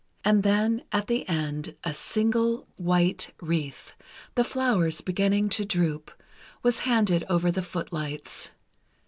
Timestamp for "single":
1.93-2.65